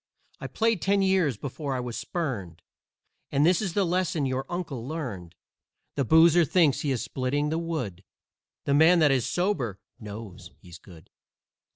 I 0.39 0.47
played 0.47 0.81
ten 0.81 1.03
years 1.03 1.37
before 1.37 1.75
I 1.75 1.79
was 1.79 1.95
spurned, 1.95 2.63
And 3.31 3.45
this 3.45 3.61
is 3.61 3.75
the 3.75 3.85
lesson 3.85 4.25
your 4.25 4.47
uncle 4.49 4.87
learned: 4.87 5.35
The 5.93 6.03
boozer 6.03 6.43
THINKS 6.43 6.81
he 6.81 6.89
is 6.89 7.03
splitting 7.03 7.49
the 7.49 7.59
wood, 7.59 8.03
The 8.65 8.73
man 8.73 8.97
that 8.97 9.11
is 9.11 9.27
sober 9.29 9.79
KNOWS 9.99 10.53
he's 10.59 10.79
good. 10.79 11.11